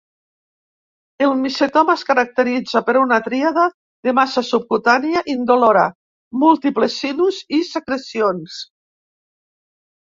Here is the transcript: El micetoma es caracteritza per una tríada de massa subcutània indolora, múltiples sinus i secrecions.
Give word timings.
El 1.25 1.33
micetoma 1.41 1.95
es 2.01 2.05
caracteritza 2.07 2.81
per 2.87 2.95
una 3.03 3.19
tríada 3.27 3.67
de 4.09 4.15
massa 4.21 4.45
subcutània 4.49 5.23
indolora, 5.37 5.87
múltiples 6.47 6.99
sinus 7.05 7.41
i 7.61 7.63
secrecions. 7.73 8.61